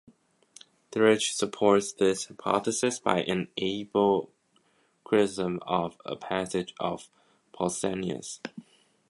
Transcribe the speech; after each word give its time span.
Thiersch 0.91 1.31
supports 1.31 1.93
this 1.93 2.25
hypothesis 2.25 2.97
by 2.99 3.19
an 3.21 3.49
able 3.55 4.31
criticism 5.03 5.59
of 5.61 5.95
a 6.03 6.15
passage 6.15 6.73
of 6.79 7.07
Pausanias. 7.53 8.39